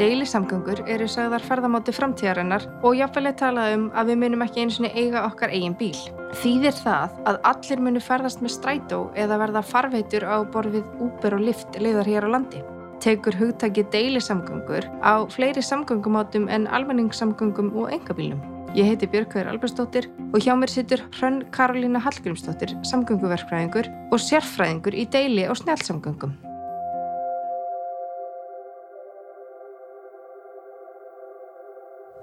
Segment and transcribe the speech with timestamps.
[0.00, 4.78] Deilisamgöngur eru sagðar ferðamáti framtíðarinnar og jáfnvel að tala um að við munum ekki eins
[4.80, 5.98] og eiga okkar eigin bíl.
[6.40, 11.44] Þýðir það að allir munu ferðast með strætó eða verða farveitur á borfið Uber og
[11.50, 12.64] Lyft leiðar hér á landi?
[13.04, 18.40] Tekur hugtaki deilisamgöngur á fleiri samgöngumátum en almenningssamgöngum og engabílnum?
[18.72, 25.10] Ég heiti Björkveður Albersdóttir og hjá mér sittur Hrönn Karolína Hallgrímsdóttir, samgönguverkfræðingur og sérfræðingur í
[25.12, 26.38] deili og snjálfsamgöngum.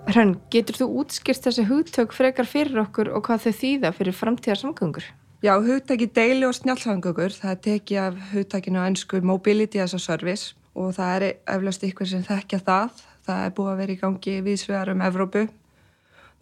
[0.08, 4.62] Hrönn, getur þú útskýrt þessi hugtök frekar fyrir okkur og hvað þau þýða fyrir framtíðar
[4.62, 5.08] samgöngur?
[5.44, 10.56] Já, hugtaki deili og snjálfsamgöngur, það teki af hugtakinu á ennsku Mobility as a Service
[10.74, 13.06] og það er eflaust ykkur sem þekkja það.
[13.28, 15.48] Það er búið að vera í gangi viðsvegar um Evrópu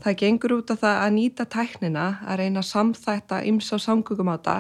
[0.03, 4.57] Það gengur út af það að nýta tæknina að reyna að samþætta ymsa samgöngumáta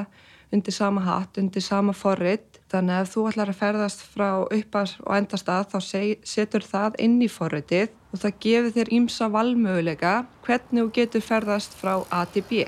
[0.53, 2.45] undir sama hatt, undir sama forrið.
[2.71, 5.77] Þannig að ef þú ætlar að ferðast frá uppans og endastað þá
[6.23, 11.75] setur það inn í forriðið og það gefur þér ymsa valmöguleika hvernig þú getur ferðast
[11.75, 12.65] frá A til B.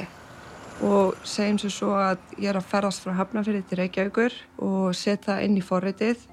[0.83, 4.35] Og segjum svo að ég er að ferðast frá Hafnarfjörði til Reykjavíkur
[4.67, 6.27] og setja inn í forriðið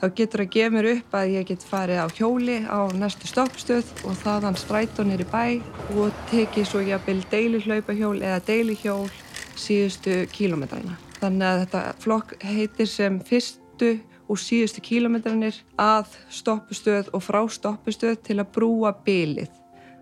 [0.00, 3.92] þá getur að gefa mér upp að ég get farið á hjóli á næstu stoppstöð
[4.04, 5.44] og þaðan strætónir í bæ
[5.96, 9.08] og tekið svo jafnvel deili hlaupahjól eða deili hjól
[9.56, 10.98] síðustu kílometrarna.
[11.22, 13.94] Þannig að þetta flokk heitir sem fyrstu
[14.26, 19.50] og síðustu kílometranir að stoppustöð og frá stoppustöð til að brúa bylið.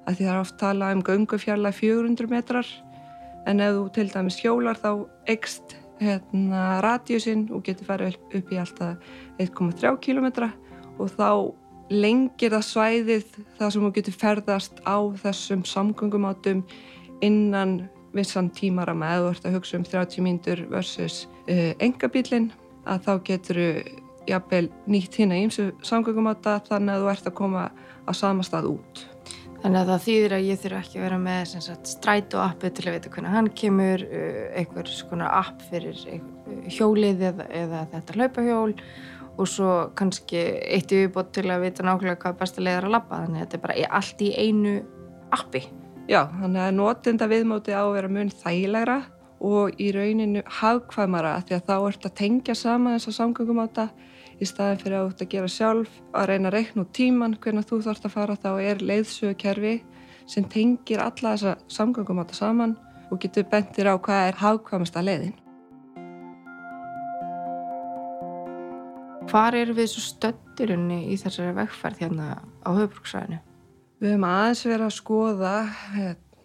[0.05, 2.69] Að því það er oft talað um göngufjalla 400 metrar
[3.49, 4.91] en ef þú til dæmis hjólar þá
[5.33, 10.29] ekst hérna, radíusinn og getur farið upp í alltaf 1,3 km
[10.99, 11.31] og þá
[11.93, 13.27] lengir það svæðið
[13.59, 16.65] það sem þú getur ferðast á þessum samgöngumátum
[17.25, 17.83] innan
[18.15, 22.51] vissan tímarama eða þú ert að hugsa um 30 mínutur versus uh, engabílinn
[22.89, 27.37] að þá getur þú jafnvel nýtt hinn að ímsu samgöngumáta þannig að þú ert að
[27.41, 27.65] koma
[28.05, 29.05] á sama stað út.
[29.65, 32.71] Þannig að það þýðir að ég þurfa ekki að vera með sagt, stræt og appi
[32.77, 36.03] til að vita hvernig hann kemur, uh, einhver svona app fyrir
[36.69, 38.75] hjólið eða, eða þetta hlaupahjól
[39.35, 43.23] og svo kannski eitt yfirbót til að vita nákvæmlega hvað besta leið er að lappa.
[43.25, 44.75] Þannig að þetta er bara allt í einu
[45.35, 45.65] appi.
[46.13, 48.99] Já, þannig að notenda viðmóti á að vera mun þægilegra
[49.45, 53.65] og í rauninu hafkvæmara því að þá ert að tengja sama þess að samgöngum á
[53.67, 53.87] þetta
[54.41, 57.37] í staðin fyrir að þú ert að gera sjálf að reyna að reikna út tíman
[57.45, 59.75] hvernig þú þarfst að fara þá er leiðsögukerfi
[60.31, 62.77] sem tengir alla þessa samgöngum á þetta saman
[63.11, 65.35] og getur bentir á hvað er hafkvæmasta leiðin.
[69.29, 73.41] Hvar eru við svo stöndirunni í þessari vegferð hérna á höfuborgsvæðinu?
[74.03, 75.55] Við höfum aðeins verið að skoða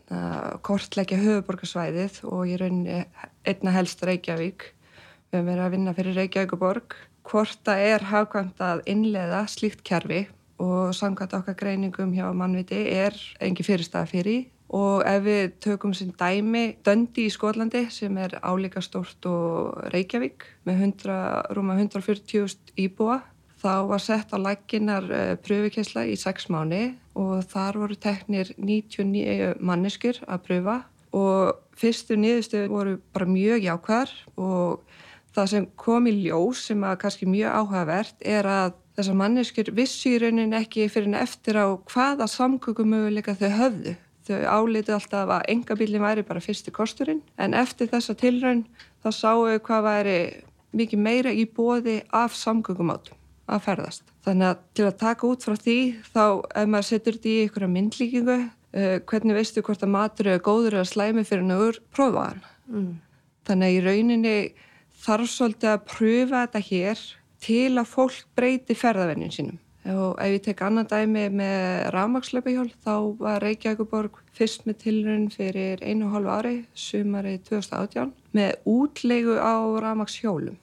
[0.09, 3.05] hérna, kortleggja höfuborgarsvæðið og ég raunin
[3.45, 4.73] einna helst Reykjavík.
[5.29, 6.95] Við höfum verið að vinna fyrir Reykjavíkuborg
[7.29, 10.27] hvort það er hafkvæmt að innlega slíkt kerfi
[10.59, 16.11] og samkvæmt okkar greiningum hjá mannviti er engi fyrirstaða fyrir og ef við tökum sem
[16.13, 23.21] dæmi Döndi í Skotlandi sem er álíka stórt og Reykjavík með 100, rúma 140.000 íbúa
[23.59, 29.59] þá var sett á uh, eh, pröfikesla í 6 mánu og þar voru teknir 99
[29.59, 30.77] manneskur að pröfa
[31.15, 34.83] og fyrstu niðurstöðu voru bara mjög jákvæðar og
[35.35, 40.15] það sem kom í ljós sem að kannski mjög áhugavert er að þessar manneskjur vissi
[40.15, 43.95] í raunin ekki fyrir en eftir á hvaða samkökumöguleika þau höfðu.
[44.27, 48.65] Þau álitið alltaf að engabílinn væri bara fyrsti kosturinn en eftir þessa tilraun
[49.01, 50.19] þá sáu hvað væri
[50.75, 53.18] mikið meira í bóði af samkökumátum
[53.49, 54.07] að ferðast.
[54.25, 55.77] Þannig að til að taka út frá því
[56.13, 56.23] þá
[56.61, 60.79] ef maður setur þetta í einhverja myndlíkingu uh, hvernig veistu hvort að matur er góður
[60.79, 62.43] eða slæmi fyrir náður prófaðan.
[62.69, 62.91] Mm.
[63.49, 64.35] Þannig að í rauninni
[64.99, 67.07] þarf svolítið að pröfa þetta hér
[67.39, 69.59] til að fólk breyti ferðavennin sínum.
[69.89, 75.81] Og ef ég tek annan dæmi með rafmakslöpahjól þá var Reykjavíkuborg fyrst með tilrönd fyrir
[75.81, 80.59] einu og hálfu ári, sumari 2018, með útlegu á rafmakshjólum.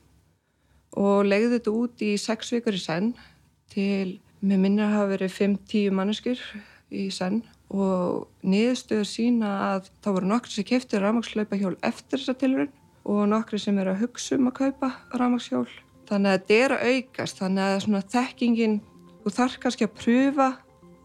[0.97, 3.13] Og legði þetta út í sex vikur í senn
[3.73, 6.41] til, með minna hafa verið 5-10 manneskur
[6.95, 12.75] í senn og niðurstöður sína að þá voru nokkur sem kefti rafmakslöpahjól eftir þessa tilrönd
[13.07, 15.67] og nokkri sem eru að hugsa um að kaupa rámagsjól.
[16.07, 18.77] Þannig að þetta er að aukast, þannig að svona þekkingin,
[19.23, 20.49] þú þarf kannski að pröfa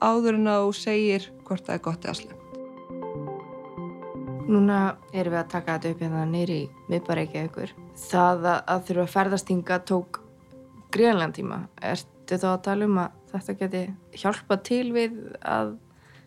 [0.02, 2.38] áður en að þú segir hvort það er gott eða slemt.
[4.52, 4.80] Núna
[5.14, 6.62] erum við að taka þetta upp hérna neyri
[6.92, 7.74] miðbareikja ykkur.
[7.98, 10.22] Það að, þurfa að ferðastinga tók
[10.92, 11.60] greiðanlega tíma.
[11.84, 13.82] Ertu þá að tala um að þetta geti
[14.22, 15.74] hjálpa til við að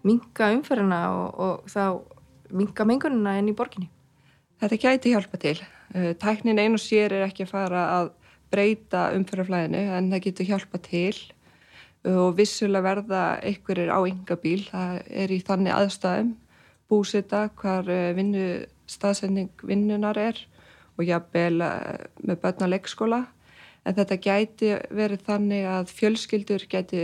[0.05, 1.85] minga umferðina og, og þá
[2.55, 3.91] minga mengunina enn í borginni?
[4.63, 5.57] Þetta gæti hjálpa til.
[5.95, 8.13] Eh, tæknin einu sér er ekki að fara að
[8.53, 11.17] breyta umfyrraflæðinu en það getur hjálpa til.
[12.05, 16.35] og vissulega verða einhverjir á yngabíl, það er í þannig aðstæðum
[16.91, 20.41] búsita hvar eh, vinnu, staðsending vinnunar er
[20.99, 23.21] og jafnvel eh, með börna leikskóla.
[23.85, 27.03] En þetta gæti verið þannig að fjölskyldur gæti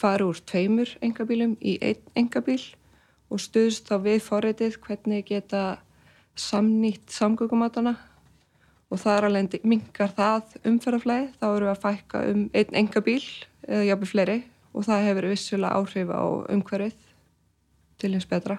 [0.00, 2.62] fara úr tveimur engabílum í einn engabíl
[3.32, 5.64] og stuðst þá við forreitið hvernig geta
[6.38, 7.96] samnýtt samgöngumátana.
[8.92, 13.22] Og það er alveg mingar það umferðarflæði, þá eru við að fækka um einn engabíl
[13.66, 14.38] eða jafnveg fleiri.
[14.74, 17.10] Og það hefur vissulega áhrif á umhverfið.
[17.98, 18.58] Til eins betra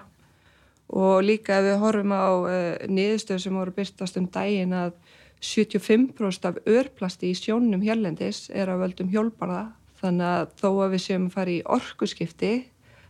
[0.88, 2.50] og líka ef við horfum á uh,
[2.86, 4.94] niðurstöðu sem voru byrstast um dægin að
[5.42, 9.66] 75% af örplasti í sjónum hérlendis er að völdum hjólparða
[10.00, 12.52] þannig að þó að við séum að fara í orkuskipti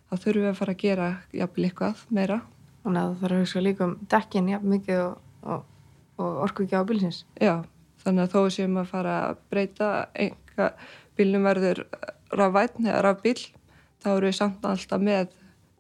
[0.07, 2.41] þá þurfum við að fara að gera jafnvel eitthvað meira.
[2.83, 5.65] Þannig að það þarf að hugsa líka um dekkin jafn mikið og, og,
[6.23, 7.23] og orku ekki á bílsins.
[7.43, 7.55] Já,
[8.05, 11.83] þannig að þó að séum að fara að breyta einhver bílnum verður
[12.37, 13.39] rafvætn eða rafbíl
[14.03, 15.35] þá eru við samt alltaf með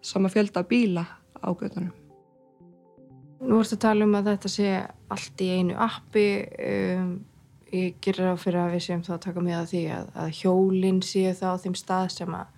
[0.06, 1.06] sama fjölda bíla
[1.42, 1.94] ágöðunum.
[3.46, 4.68] Nú ertu að tala um að þetta sé
[5.12, 6.26] allt í einu appi.
[6.56, 7.10] Um,
[7.74, 10.34] ég gerir á fyrir að við séum þá að taka með að því að, að
[10.40, 12.52] hjólinn séu þá á þeim stað sem að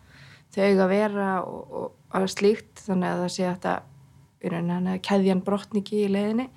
[0.55, 2.85] þau eiga að vera og, og, og slíkt.
[2.87, 3.77] Þannig að það sé að þetta
[5.09, 6.49] keðjan brotningi í leiðinni.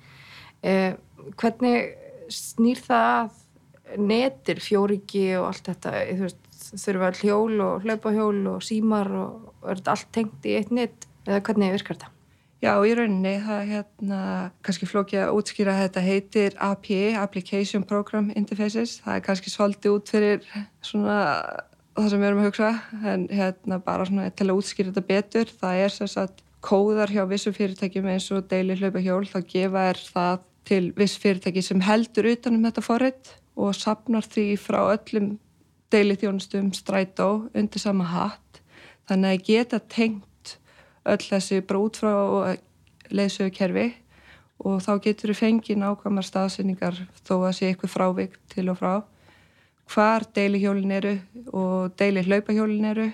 [0.62, 0.92] Eh,
[1.40, 1.96] hvernig
[2.32, 3.38] snýr það að
[3.98, 5.94] netir, fjóriki og allt þetta?
[6.22, 6.42] Veist,
[6.72, 11.40] þurfa hjól og hlaupahjól og símar og er þetta allt tengt í eitt net eða
[11.46, 12.12] hvernig virkar þetta?
[12.62, 14.20] Já, í rauninni, það hérna
[14.62, 19.00] kannski flókið að útskýra að þetta heitir API, Application Program Interfaces.
[19.02, 20.46] Það er kannski svolítið út fyrir
[20.86, 21.18] svona
[21.96, 22.70] það sem við erum að hugsa,
[23.02, 25.52] en hérna bara svona til að útskýra þetta betur.
[25.58, 30.02] Það er sem sagt kóðar hjá vissum fyrirtækjum eins og deili hlaupahjól, þá gefa er
[30.14, 35.32] það til viss fyrirtæki sem heldur utanum þetta forrið og sapnar því frá öllum
[35.92, 38.62] deili þjónustum strætó undir sama hatt.
[39.10, 40.28] Þannig að geta tengt
[41.08, 42.12] öll þessi brút frá
[43.12, 43.88] leðsögukerfi
[44.62, 48.94] og þá getur við fengið nákvæmar staðsynningar þó að sé eitthvað frávik til og frá.
[49.90, 51.16] Hvar deilihjólin eru
[51.50, 53.08] og deili hlaupahjólin eru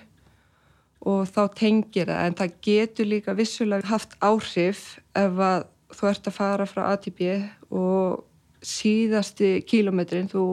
[1.09, 6.29] og þá tengir það en það getur líka vissulega haft áhrif ef að þú ert
[6.29, 7.23] að fara frá ATB
[7.71, 8.25] og
[8.65, 10.45] síðasti kílometrin þú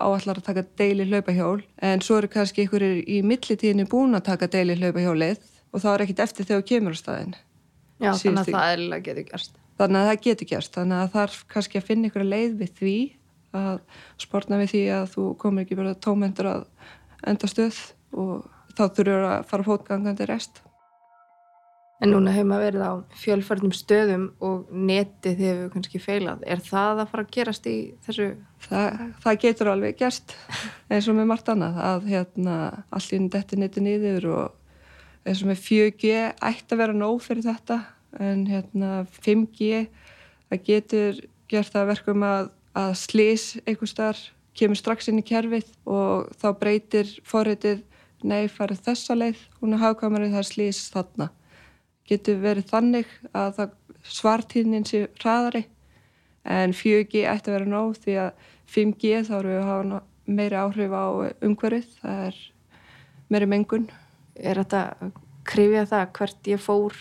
[0.00, 4.48] áallar að taka deili hlaupahjól en svo eru kannski ykkur í millitíðinu búin að taka
[4.48, 7.38] deili hlaupahjólið og þá er ekkit eftir þegar þú kemur á staðin
[8.00, 9.58] Já, Sýrst þannig að það eðlilega getur gerst.
[9.80, 12.72] Þannig að það getur gerst, þannig að það er kannski að finna ykkur leið við
[12.78, 12.96] því
[13.60, 13.76] að
[14.24, 16.64] spórna við því að þú komir ekki bara tómendur að
[17.28, 17.78] enda stöð
[18.16, 18.34] og
[18.72, 20.62] þá þurfur að fara fótgangandi rest.
[22.00, 26.46] En núna hefur maður verið á fjölförnum stöðum og netið hefur kannski feilað.
[26.48, 27.74] Er það að fara að gerast í
[28.06, 28.30] þessu?
[28.64, 30.32] Það, það getur alveg gerst
[30.88, 32.56] eins og með margt annað að hérna,
[32.88, 34.56] allir þetta netið niður og
[35.26, 37.80] eins og með 4G ætti að vera nóg fyrir þetta
[38.20, 38.90] en hérna
[39.20, 39.84] 5G
[40.50, 41.20] það getur
[41.50, 46.48] gert það verkum að, að slís einhver starf kemur strax inn í kerfið og þá
[46.60, 47.84] breytir forritið
[48.26, 51.30] nei farið þessa leið hún er hafkamarið það slís þarna.
[52.08, 53.62] Getur verið þannig að
[54.02, 55.64] svartíðnin sé hraðari
[56.44, 60.60] en 4G ætti að vera nóg því að 5G þá eru við að hafa meiri
[60.60, 61.06] áhrif á
[61.46, 62.40] umhverfið það er
[63.30, 63.90] meiri mengun
[64.36, 65.10] er þetta
[65.48, 66.96] krifja það hvert ég fór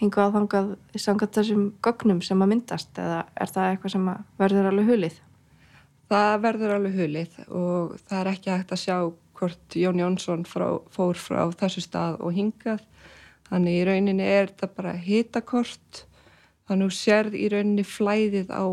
[0.00, 2.92] hinga aðfangað samkvæmt þessum gögnum sem að myndast?
[2.96, 5.18] Eða er það eitthvað sem verður alveg hulið?
[6.10, 8.96] Það verður alveg hulið og það er ekki hægt að sjá
[9.40, 12.82] hvort Jón Jónsson frá, fór frá þessu stað og hingað.
[13.50, 16.04] Þannig í rauninni er þetta bara hitakort.
[16.68, 18.64] Þannig að sérð í rauninni flæðið á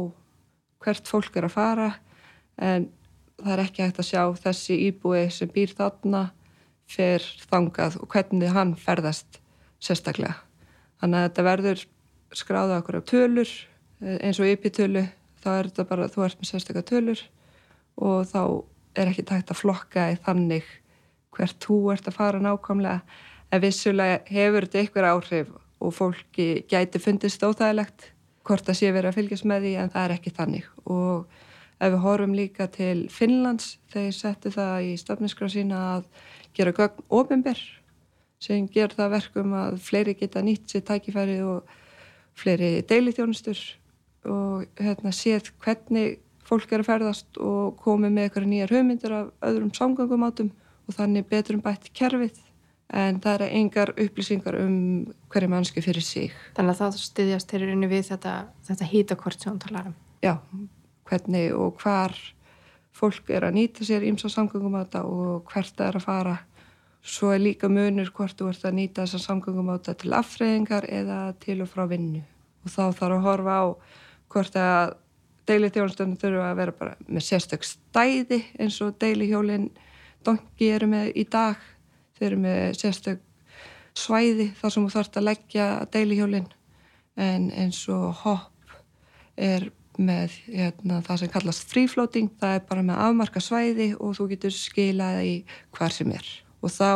[0.84, 1.88] hvert fólk er að fara
[2.58, 2.90] en
[3.42, 6.28] það er ekki hægt að sjá þessi íbúi sem býr þarna
[6.88, 9.40] fer þangað og hvernig hann ferðast
[9.84, 10.38] sérstaklega.
[11.02, 11.84] Þannig að þetta verður
[12.36, 13.52] skráða okkur á tölur
[14.02, 15.06] eh, eins og ypitölu
[15.44, 17.24] þá er þetta bara þú ert með sérstaklega tölur
[17.98, 18.42] og þá
[18.98, 20.68] er ekki tægt að flokka í þannig
[21.38, 27.02] hvert þú ert að fara nákvæmlega en vissulega hefur þetta ykkur áhrif og fólki gæti
[27.02, 28.12] fundist óþægilegt
[28.48, 31.38] hvort það sé verið að fylgjast með því en það er ekki þannig og
[31.78, 36.08] ef við horfum líka til Finnlands þegar settu það í stafniskra sína að
[36.58, 37.60] gera gögn ofinber
[38.44, 41.70] sem ger það verkum að fleiri geta nýtt sér tækifæri og
[42.38, 43.60] fleiri deilithjónustur
[44.28, 49.32] og hérna, séð hvernig fólk er að ferðast og komið með eitthvað nýjar hugmyndir af
[49.50, 50.52] öðrum samgöngumátum
[50.88, 52.40] og þannig betrum bætt kerfið
[52.96, 54.78] en það er engar upplýsingar um
[55.34, 56.32] hverju mannski fyrir sig.
[56.56, 58.36] Þannig að það styðjast til rauninni við þetta,
[58.70, 59.98] þetta hýtakort sem hún talar um.
[60.24, 60.38] Já,
[61.10, 62.16] hvernig og hvar
[62.96, 66.38] fólk er að nýta sér ímsa samgöngum á þetta og hvert það er að fara
[67.08, 71.20] svo er líka munur hvort þú ert að nýta þessar samgöngum áta til affreyðingar eða
[71.44, 72.24] til og frá vinnu.
[72.66, 73.66] Og þá þarf að horfa á
[74.34, 74.96] hvort að
[75.48, 79.70] deili þjónustöndum þurfa að vera bara með sérstök stæði eins og deili hjólinn
[80.28, 81.62] dongi eru með í dag.
[82.18, 83.24] Þeir eru með sérstök
[83.98, 86.50] svæði þar sem þú þarfst að leggja deili hjólinn
[87.18, 88.76] en eins og hopp
[89.38, 94.14] er með hérna, það sem kallast free floating, það er bara með afmarka svæði og
[94.18, 95.34] þú getur skilað í
[95.74, 96.28] hver sem er.
[96.64, 96.92] Og þá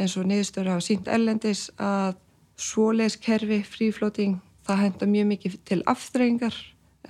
[0.00, 2.18] eins og niðurstöður hafa sínt ellendis að
[2.60, 6.56] svoleiskerfi free floating það henda mjög mikið til aftreyingar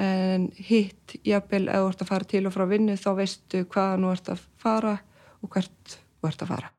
[0.00, 3.96] en hitt jafnvel ef þú ert að fara til og frá vinnu þá veistu hvaða
[4.00, 4.94] nú ert að fara
[5.40, 6.70] og hvert þú ert að fara.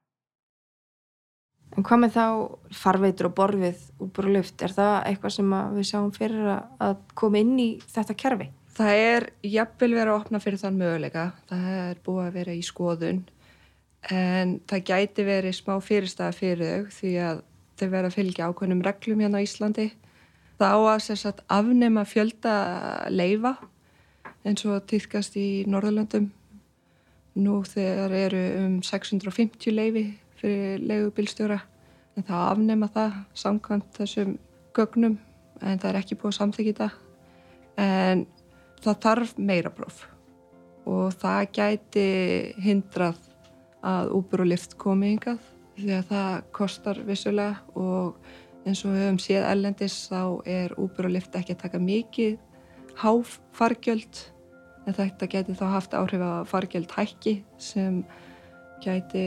[1.72, 2.26] En hvað með þá
[2.76, 4.58] farveitur og borfið útbúr og luft?
[4.60, 8.50] Er það eitthvað sem við sjáum fyrir að koma inn í þetta kerfi?
[8.76, 11.26] Það er jafnvel verið að opna fyrir þann möguleika.
[11.48, 13.22] Það er búið að vera í skoðun
[14.10, 17.42] en það gæti verið smá fyrirstaða fyrir þau því að
[17.78, 19.88] þau verið að fylgja ákveðnum reglum hérna á Íslandi.
[20.62, 22.56] Það á að sagt, afnema fjölda
[23.10, 23.56] leifa
[24.46, 26.30] eins og týðkast í Norðurlandum.
[27.42, 30.06] Nú þegar eru um 650 leifi
[30.42, 31.62] fyrir leigubilstjóra
[32.18, 34.36] en það afnema það samkvæmt þessum
[34.76, 35.18] gögnum
[35.62, 36.98] en það er ekki búið að samþykja það
[37.86, 38.24] en
[38.82, 40.02] það þarf meira próf
[40.90, 42.08] og það gæti
[42.66, 43.31] hindrað
[43.88, 45.42] að Uber og Lyft komi yngað
[45.80, 48.18] því að það kostar vissulega og
[48.68, 52.38] eins og við höfum séð ellendis þá er Uber og Lyft ekki að taka mikið
[53.02, 54.26] háf fargjöld
[54.88, 58.02] en þetta geti þá haft áhrif að fargjöld hækki sem
[58.82, 59.26] gæti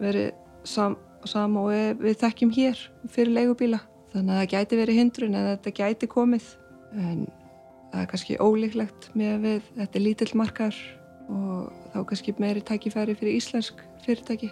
[0.00, 0.32] verið
[0.66, 0.96] sam,
[1.28, 2.80] sama og við, þekkjum hér
[3.12, 3.80] fyrir leigubíla.
[4.14, 6.50] Þannig að það gæti verið hindrun en þetta gæti komið.
[6.94, 7.24] En
[7.92, 10.80] það er kannski ólíklegt með að við, þetta er lítill markar
[11.32, 14.50] og þá kannski meiri tækifæri fyrir íslensk fyrirtæki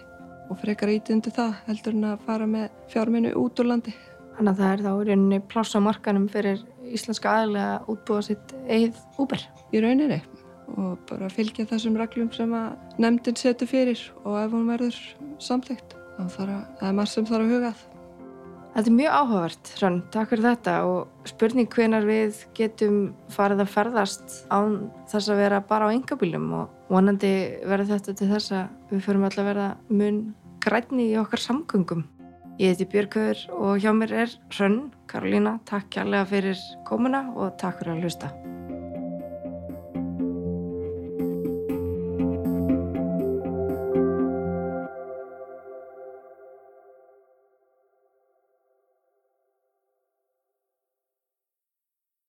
[0.49, 3.93] og frekar íti undir það heldur en að fara með fjárminu út úr landi.
[4.33, 8.23] Þannig að það er þá í rauninni pláss á markanum fyrir íslenska aðlega að útbúa
[8.25, 9.43] sitt eigið úber.
[9.73, 10.21] Í rauninni
[10.73, 14.99] og bara fylgja þessum reglum sem að nefndin setur fyrir og ef hún verður
[15.43, 17.83] samþygt þá þarf að, það er margt sem þarf að hugað
[18.73, 22.95] Þetta er mjög áhugavert, Hrönn, takk fyrir þetta og spurning hvenar við getum
[23.29, 24.79] farið að ferðast án
[25.11, 27.33] þess að vera bara á engabílum og vonandi
[27.69, 30.17] verður þetta til þess að við förum alltaf að vera mun
[30.65, 32.01] grætni í okkar samgöngum.
[32.57, 37.77] Ég heiti Björgur og hjá mér er Hrönn, Karolína, takk kærlega fyrir komuna og takk
[37.83, 38.33] fyrir að hlusta.